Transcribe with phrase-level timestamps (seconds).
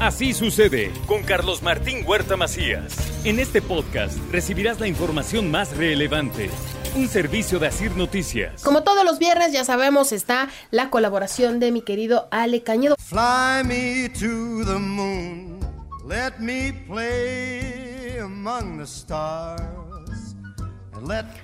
[0.00, 2.94] Así sucede con Carlos Martín Huerta Macías.
[3.24, 6.50] En este podcast recibirás la información más relevante.
[6.94, 8.62] Un servicio de Asir Noticias.
[8.62, 12.96] Como todos los viernes, ya sabemos, está la colaboración de mi querido Ale Cañedo.
[12.98, 15.60] Fly me to the moon,
[16.06, 19.85] let me play among the stars.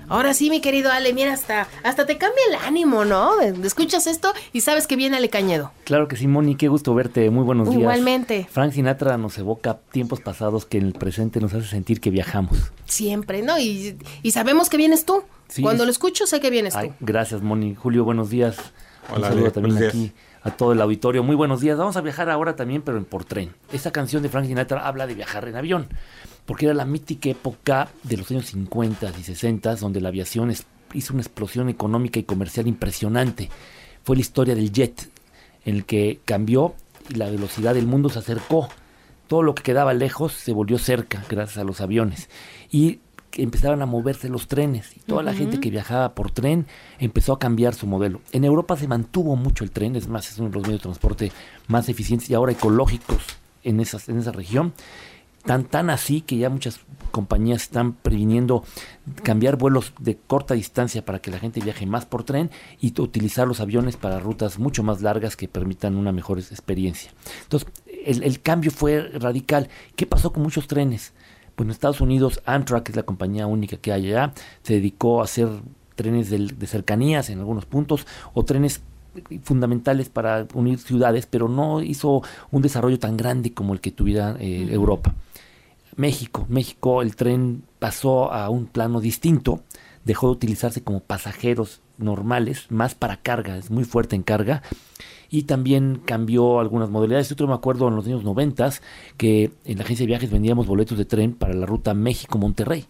[0.09, 3.41] Ahora sí, mi querido Ale, mira, hasta, hasta te cambia el ánimo, ¿no?
[3.41, 5.73] Escuchas esto y sabes que viene Ale Cañedo.
[5.85, 7.29] Claro que sí, Moni, qué gusto verte.
[7.31, 7.81] Muy buenos días.
[7.81, 8.47] Igualmente.
[8.51, 12.73] Frank Sinatra nos evoca tiempos pasados que en el presente nos hace sentir que viajamos.
[12.87, 13.59] Siempre, ¿no?
[13.59, 13.97] Y,
[14.31, 15.23] sabemos que vienes tú.
[15.61, 16.93] Cuando lo escucho, sé que vienes tú.
[17.01, 17.75] Gracias, Moni.
[17.75, 18.57] Julio, buenos días.
[19.15, 20.13] Un saludo también aquí
[20.45, 21.23] a todo el auditorio.
[21.23, 21.79] Muy buenos días.
[21.79, 23.55] Vamos a viajar ahora también, pero en por tren.
[23.73, 25.89] Esta canción de Frank Sinatra habla de viajar en avión
[26.47, 30.53] porque era la mítica época de los años 50 y 60 donde la aviación
[30.93, 33.49] hizo una explosión económica y comercial impresionante.
[34.05, 35.09] Fue la historia del jet,
[35.65, 36.75] en el que cambió
[37.09, 38.69] y la velocidad del mundo se acercó.
[39.29, 42.29] Todo lo que quedaba lejos se volvió cerca gracias a los aviones.
[42.71, 43.01] Y
[43.37, 46.67] empezaron a moverse los trenes y toda la gente que viajaba por tren
[46.99, 48.21] empezó a cambiar su modelo.
[48.33, 50.85] En Europa se mantuvo mucho el tren, es más, es uno de los medios de
[50.85, 51.33] transporte
[51.69, 53.23] más eficientes y ahora ecológicos
[53.63, 54.73] en, esas, en esa región.
[55.45, 58.65] Tan, tan así que ya muchas compañías están previniendo
[59.25, 63.49] cambiar vuelos de corta distancia para que la gente viaje más por tren y utilizar
[63.49, 67.11] los aviones para rutas mucho más largas que permitan una mejor experiencia.
[67.43, 67.69] Entonces,
[68.05, 69.69] el, cambio fue radical.
[69.97, 71.13] ¿Qué pasó con muchos trenes?
[71.55, 75.21] Pues en Estados Unidos, Amtrak, que es la compañía única que hay allá, se dedicó
[75.21, 75.49] a hacer
[75.95, 78.83] trenes de, cercanías en algunos puntos o trenes
[79.43, 84.37] fundamentales para unir ciudades, pero no hizo un desarrollo tan grande como el que tuviera
[84.41, 85.15] eh, Europa.
[85.97, 86.47] México.
[86.49, 89.63] México, el tren pasó a un plano distinto,
[90.05, 94.63] dejó de utilizarse como pasajeros normales, más para carga, es muy fuerte en carga,
[95.31, 97.35] y también cambió algunas modalidades.
[97.35, 98.71] Yo me acuerdo en los años 90
[99.17, 102.87] que en la agencia de viajes vendíamos boletos de tren para la ruta México-Monterrey.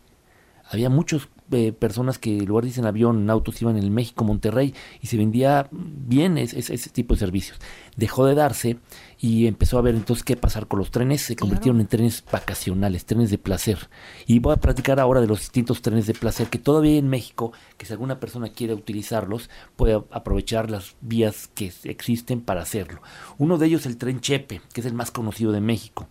[0.72, 3.82] Había muchos eh, personas que en lugar de irse en avión, en autos, iban en
[3.82, 4.72] el México-Monterrey
[5.02, 7.58] y se vendía bien ese, tipo de servicios.
[7.94, 8.78] Dejó de darse
[9.18, 11.20] y empezó a ver entonces qué pasar con los trenes.
[11.20, 13.90] Se convirtieron en trenes vacacionales, trenes de placer.
[14.26, 17.52] Y voy a platicar ahora de los distintos trenes de placer que todavía en México,
[17.76, 23.02] que si alguna persona quiere utilizarlos, puede aprovechar las vías que existen para hacerlo.
[23.36, 26.08] Uno de ellos es el tren Chepe, que es el más conocido de México.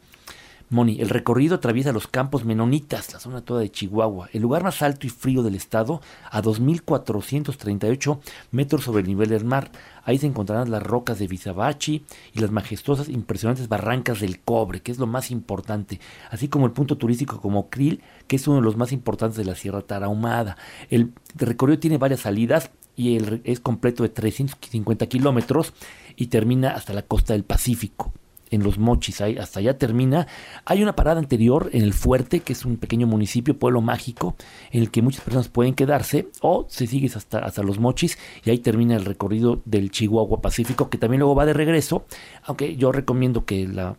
[0.71, 4.81] Moni, el recorrido atraviesa los campos menonitas, la zona toda de Chihuahua, el lugar más
[4.81, 5.99] alto y frío del estado,
[6.29, 8.19] a 2.438
[8.51, 9.69] metros sobre el nivel del mar.
[10.05, 14.93] Ahí se encontrarán las rocas de Vizabachi y las majestuosas, impresionantes barrancas del cobre, que
[14.93, 15.99] es lo más importante,
[16.29, 19.43] así como el punto turístico como Krill, que es uno de los más importantes de
[19.43, 20.55] la Sierra Tarahumada.
[20.89, 25.73] El recorrido tiene varias salidas y es completo de 350 kilómetros
[26.15, 28.13] y termina hasta la costa del Pacífico
[28.51, 30.27] en los Mochis, ahí, hasta allá termina.
[30.65, 34.35] Hay una parada anterior en el Fuerte, que es un pequeño municipio, pueblo mágico,
[34.71, 38.49] en el que muchas personas pueden quedarse, o se sigues hasta, hasta los Mochis y
[38.49, 42.05] ahí termina el recorrido del Chihuahua Pacífico, que también luego va de regreso,
[42.43, 43.97] aunque yo recomiendo que la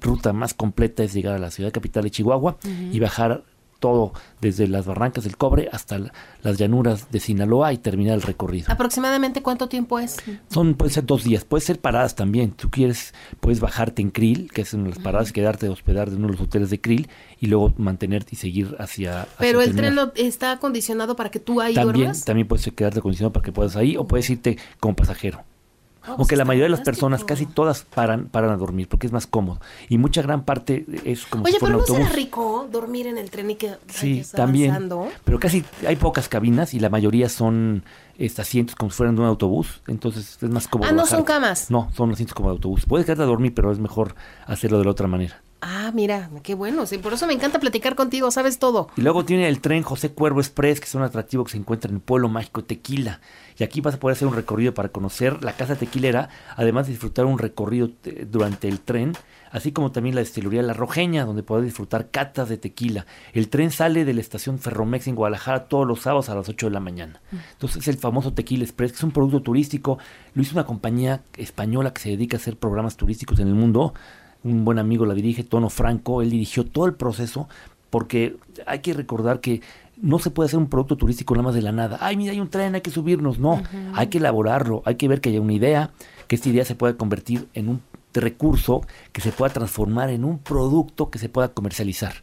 [0.00, 2.58] ruta más completa es llegar a la ciudad capital de Chihuahua
[2.92, 3.44] y bajar
[3.80, 5.98] todo desde las barrancas del cobre hasta
[6.42, 8.66] las llanuras de Sinaloa y terminar el recorrido.
[8.70, 10.18] ¿Aproximadamente cuánto tiempo es?
[10.48, 12.52] Son, puede ser dos días, puede ser paradas también.
[12.52, 16.16] Tú quieres, puedes bajarte en Krill, que es en las paradas, quedarte de hospedar de
[16.16, 17.08] uno de los hoteles de Krill
[17.40, 19.26] y luego mantenerte y seguir hacia...
[19.38, 23.44] Pero el tren está acondicionado para que tú ahí también, También puedes quedarte acondicionado para
[23.44, 25.44] que puedas ahí o puedes irte como pasajero.
[26.06, 29.26] Aunque la mayoría de las personas, casi todas, paran, paran a dormir porque es más
[29.26, 29.60] cómodo.
[29.88, 33.18] Y mucha gran parte es como Oye, si fuera pero no será rico dormir en
[33.18, 34.88] el tren y que Sí, también.
[35.24, 37.84] Pero casi hay pocas cabinas y la mayoría son
[38.38, 39.82] asientos como si fueran de un autobús.
[39.86, 40.88] Entonces es más cómodo.
[40.88, 41.70] Ah, no son camas.
[41.70, 42.86] No, son asientos como de autobús.
[42.86, 44.14] Puedes quedarte a dormir, pero es mejor
[44.46, 45.42] hacerlo de la otra manera.
[45.62, 46.86] Ah, mira, qué bueno.
[46.86, 48.88] Sí, por eso me encanta platicar contigo, sabes todo.
[48.96, 51.90] Y luego tiene el tren José Cuervo Express, que es un atractivo que se encuentra
[51.90, 53.20] en el pueblo mágico Tequila.
[53.58, 56.92] Y aquí vas a poder hacer un recorrido para conocer la casa tequilera, además de
[56.92, 59.12] disfrutar un recorrido eh, durante el tren,
[59.50, 63.04] así como también la destilería La Rojeña, donde podrás disfrutar catas de tequila.
[63.34, 66.68] El tren sale de la estación Ferromex en Guadalajara todos los sábados a las 8
[66.68, 67.20] de la mañana.
[67.52, 69.98] Entonces es el famoso Tequila Express, que es un producto turístico.
[70.32, 73.92] Lo hizo una compañía española que se dedica a hacer programas turísticos en el mundo
[74.44, 77.48] un buen amigo la dirige, Tono Franco, él dirigió todo el proceso,
[77.90, 79.60] porque hay que recordar que
[80.00, 81.98] no se puede hacer un producto turístico nada más de la nada.
[82.00, 83.38] Ay, mira, hay un tren, hay que subirnos.
[83.38, 83.62] No,
[83.94, 85.90] hay que elaborarlo, hay que ver que haya una idea,
[86.26, 87.82] que esta idea se pueda convertir en un
[88.14, 88.82] recurso
[89.12, 92.14] que se pueda transformar en un producto que se pueda comercializar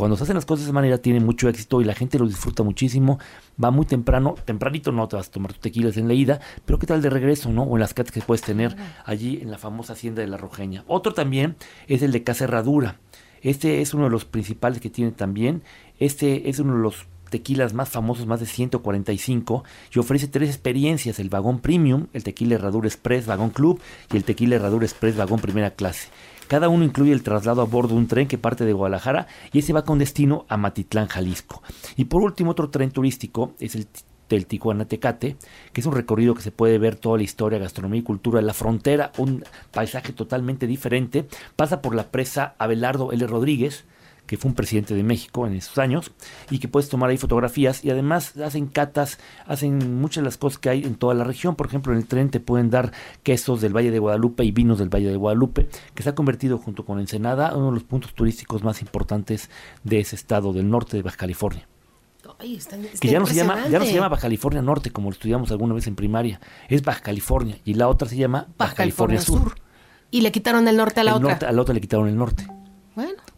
[0.00, 2.26] cuando se hacen las cosas de esa manera tiene mucho éxito y la gente lo
[2.26, 3.18] disfruta muchísimo.
[3.62, 6.78] Va muy temprano, tempranito no te vas a tomar tus tequilas en la ida, pero
[6.78, 7.64] qué tal de regreso, ¿no?
[7.64, 8.74] O en las catas que puedes tener
[9.04, 10.84] allí en la famosa hacienda de la Rojeña.
[10.86, 11.56] Otro también
[11.86, 12.98] es el de Casa Herradura.
[13.42, 15.62] Este es uno de los principales que tiene también.
[15.98, 19.64] Este es uno de los tequilas más famosos, más de 145,
[19.94, 23.80] y ofrece tres experiencias, el vagón premium, el tequila Herradura Express vagón club
[24.10, 26.08] y el tequila Herradura Express vagón primera clase.
[26.50, 29.60] Cada uno incluye el traslado a bordo de un tren que parte de Guadalajara y
[29.60, 31.62] ese va con destino a Matitlán, Jalisco.
[31.94, 33.86] Y por último, otro tren turístico es el
[34.28, 35.36] del Tijuana Tecate,
[35.72, 38.46] que es un recorrido que se puede ver toda la historia, gastronomía y cultura de
[38.46, 41.28] la frontera, un paisaje totalmente diferente.
[41.54, 43.24] Pasa por la presa Abelardo L.
[43.28, 43.84] Rodríguez,
[44.30, 46.12] que fue un presidente de México en esos años,
[46.50, 50.60] y que puedes tomar ahí fotografías y además hacen catas, hacen muchas de las cosas
[50.60, 51.56] que hay en toda la región.
[51.56, 52.92] Por ejemplo, en el tren te pueden dar
[53.24, 56.58] quesos del Valle de Guadalupe y vinos del Valle de Guadalupe, que se ha convertido
[56.58, 59.50] junto con Ensenada uno de los puntos turísticos más importantes
[59.82, 61.66] de ese estado del norte de Baja California.
[63.00, 65.50] que ya no se llama ya no se llama Baja California Norte como lo estudiamos
[65.50, 69.56] alguna vez en primaria, es Baja California y la otra se llama Baja, California, Sur.
[70.12, 71.36] Y le quitaron el norte a la otra.
[71.48, 72.46] a la otra le quitaron el norte.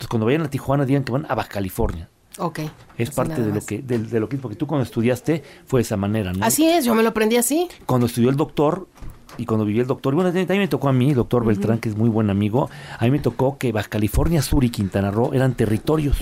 [0.03, 2.09] Entonces, cuando vayan a Tijuana, digan que van a Baja California.
[2.39, 2.59] Ok.
[2.99, 5.97] Es parte de lo, que, de, lo que, porque tú cuando estudiaste fue de esa
[5.97, 6.45] manera, ¿no?
[6.45, 7.69] Así es, yo me lo aprendí así.
[7.87, 8.89] Cuando estudió el doctor,
[9.39, 11.89] y cuando vivió el doctor, bueno, también me tocó a mí, el doctor Beltrán, que
[11.89, 12.69] es muy buen amigo,
[12.99, 16.17] a mí me tocó que Baja California Sur y Quintana Roo eran territorios.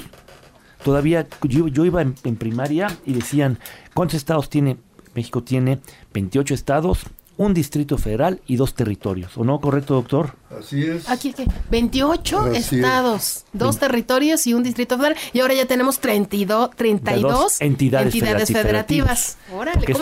[0.84, 3.58] Todavía yo, yo iba en, en, primaria y decían,
[3.94, 4.76] ¿cuántos estados tiene?
[5.14, 5.78] México tiene
[6.12, 7.06] 28 estados,
[7.40, 9.38] un distrito federal y dos territorios.
[9.38, 10.36] ¿O no, correcto, doctor?
[10.50, 11.08] Así es.
[11.08, 11.34] Aquí,
[11.70, 15.16] 28 estados, dos territorios y un distrito federal.
[15.32, 18.12] Y ahora ya tenemos 32, 32 entidades,
[18.46, 19.38] federativas.
[19.56, 19.98] Órale, que es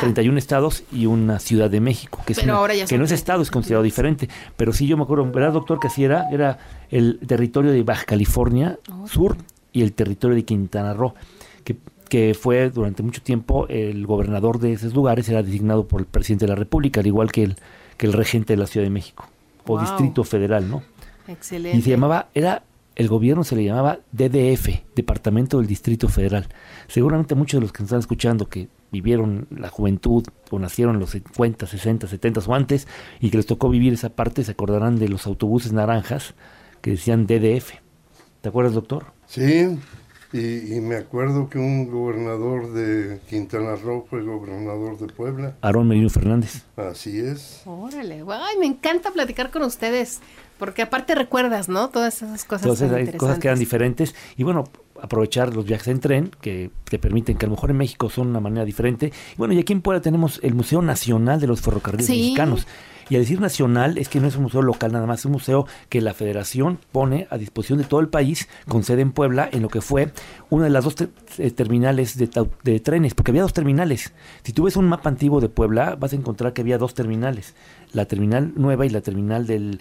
[0.00, 3.84] 31 estados y una ciudad de México, que, es que no es estado, es considerado
[3.84, 4.28] diferente.
[4.58, 5.80] Pero sí, yo me acuerdo, ¿verdad, doctor?
[5.80, 6.58] Que así era, era
[6.90, 9.38] el territorio de Baja California Sur
[9.72, 11.14] y el territorio de Quintana Roo.
[11.64, 11.74] Que
[12.12, 16.44] que fue durante mucho tiempo el gobernador de esos lugares, era designado por el presidente
[16.44, 17.56] de la República, al igual que el,
[17.96, 19.26] que el regente de la Ciudad de México,
[19.66, 20.82] o Distrito Federal, ¿no?
[21.26, 21.78] Excelente.
[21.78, 22.64] Y se llamaba, era,
[22.96, 26.48] el gobierno se le llamaba DDF, Departamento del Distrito Federal.
[26.86, 31.00] Seguramente muchos de los que nos están escuchando que vivieron la juventud o nacieron en
[31.00, 32.88] los 50, 60, 70 o antes
[33.20, 36.34] y que les tocó vivir esa parte, se acordarán de los autobuses naranjas
[36.82, 37.72] que decían DDF.
[38.42, 39.06] ¿Te acuerdas, doctor?
[39.26, 39.78] Sí,
[40.32, 45.56] y, me acuerdo que un gobernador de Quintana Roo fue gobernador de Puebla.
[45.60, 46.62] Aarón Merino Fernández.
[46.76, 47.62] Así es.
[47.66, 50.20] Órale, ay, me encanta platicar con ustedes,
[50.58, 51.90] porque aparte recuerdas, ¿no?
[51.90, 52.62] Todas esas cosas.
[52.62, 54.14] Todas esas cosas que eran diferentes.
[54.36, 54.64] Y bueno,
[55.00, 58.28] aprovechar los viajes en tren, que te permiten que a lo mejor en México son
[58.28, 59.12] una manera diferente.
[59.32, 62.66] Y bueno, y aquí en Puebla tenemos el Museo Nacional de los Ferrocarriles Mexicanos.
[63.08, 65.32] Y a decir nacional es que no es un museo local nada más, es un
[65.32, 69.48] museo que la federación pone a disposición de todo el país, con sede en Puebla,
[69.52, 70.12] en lo que fue
[70.50, 70.94] una de las dos
[71.38, 74.12] eh, terminales de, trenes, porque había dos terminales.
[74.44, 77.54] Si tú ves un mapa antiguo de Puebla, vas a encontrar que había dos terminales,
[77.92, 79.80] la terminal nueva y la terminal del,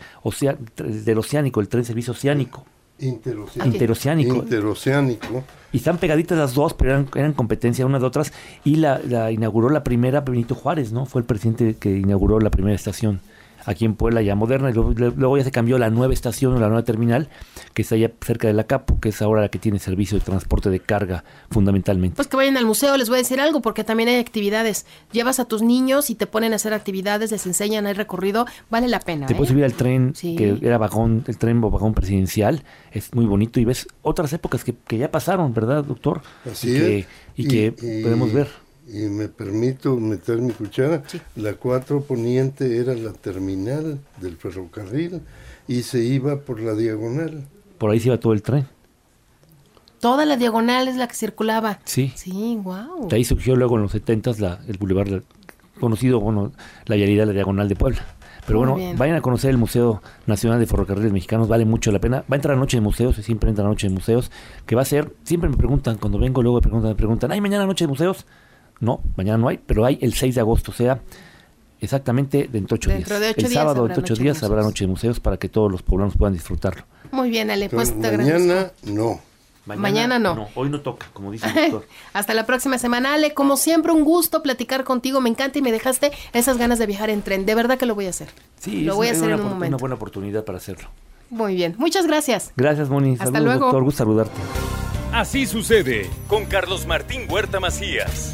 [0.78, 2.66] del oceánico, el tren servicio oceánico.
[3.02, 4.36] Interoceánico.
[4.36, 5.44] Interoceánico.
[5.74, 8.34] Y están pegaditas las dos, pero eran, eran competencia unas de otras.
[8.64, 11.06] Y la, la, inauguró la primera Benito Juárez, ¿no?
[11.06, 13.22] Fue el presidente que inauguró la primera estación
[13.66, 16.84] aquí en Puebla ya moderna, y luego, ya se cambió la nueva estación, la nueva
[16.84, 17.30] terminal,
[17.74, 20.26] que está allá cerca de la Capo, que es ahora la que tiene servicio de
[20.26, 22.16] transporte de carga fundamentalmente.
[22.16, 24.86] Pues que vayan al museo, les voy a decir algo, porque también hay actividades.
[25.12, 28.88] Llevas a tus niños y te ponen a hacer actividades, les enseñan, hay recorrido, vale
[28.88, 29.28] la pena.
[29.28, 29.54] Te puedes ¿eh?
[29.54, 33.88] subir al tren, que era vagón, el tren vagón presidencial, es muy bonito y ves
[34.02, 36.22] otras épocas que, que ya pasaron, ¿verdad, doctor?
[36.50, 38.48] Así y que, y, que podemos ver
[38.94, 41.04] y me permito meter mi cuchara,
[41.36, 45.22] la 4 Poniente era la terminal del ferrocarril
[45.68, 47.46] y se iba por la diagonal.
[47.78, 48.68] Por ahí se iba todo el tren.
[50.00, 51.80] Toda la diagonal es la que circulaba.
[51.86, 52.12] Sí.
[52.16, 53.08] Sí, wow.
[53.08, 55.24] De ahí surgió luego en los 70 la, el bulevar
[55.80, 56.52] conocido, bueno,
[56.86, 58.06] la vialidad, la diagonal de Puebla.
[58.48, 62.22] Pero bueno, vayan a conocer el Museo Nacional de Ferrocarriles Mexicanos, vale mucho la pena.
[62.22, 64.32] Va a entrar a Noche de Museos, y siempre entra a Noche de Museos,
[64.66, 67.40] que va a ser, siempre me preguntan, cuando vengo luego me preguntan, me preguntan, ¿hay
[67.40, 68.26] mañana Noche de Museos?
[68.82, 71.00] No, mañana no hay, pero hay el 6 de agosto, o sea,
[71.80, 73.38] exactamente dentro de ocho días.
[73.38, 76.18] el sábado, dentro de ocho días, habrá Noche de Museos para que todos los poblanos
[76.18, 76.84] puedan disfrutarlo.
[77.12, 79.22] Muy bien, Ale, pues te Mañana no.
[79.66, 80.50] Mañana, no.
[80.56, 81.88] Hoy no toca, como dice el doctor.
[82.14, 83.34] Hasta la próxima semana, Ale.
[83.34, 85.22] Como siempre, un gusto platicar contigo.
[85.22, 87.46] Me encanta y me dejaste esas ganas de viajar en tren.
[87.46, 88.30] De verdad que lo voy a hacer.
[88.60, 89.68] Sí, lo voy a hacer en un momento.
[89.68, 90.90] una buena oportunidad para hacerlo.
[91.30, 91.76] Muy bien.
[91.78, 92.52] Muchas gracias.
[92.58, 93.18] Gracias, Moni.
[93.20, 93.66] Hasta luego.
[93.66, 93.84] doctor.
[93.84, 94.42] Gusto saludarte.
[95.14, 98.34] Así sucede con Carlos Martín Huerta Macías.